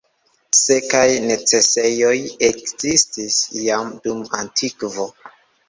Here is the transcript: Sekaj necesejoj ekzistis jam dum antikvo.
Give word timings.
Sekaj 0.59 1.01
necesejoj 1.25 2.15
ekzistis 2.49 3.39
jam 3.69 3.95
dum 4.09 4.27
antikvo. 4.43 5.11